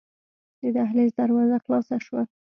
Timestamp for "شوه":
2.05-2.21